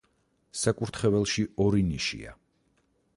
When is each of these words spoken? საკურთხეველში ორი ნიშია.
საკურთხეველში 0.61 1.45
ორი 1.67 1.83
ნიშია. 1.91 2.33